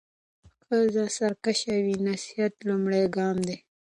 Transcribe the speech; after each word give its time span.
که 0.49 0.57
ښځه 0.65 1.03
سرکشه 1.17 1.75
وي، 1.83 1.95
نصيحت 2.07 2.53
لومړی 2.67 3.03
ګام 3.17 3.37
دی. 3.47 3.57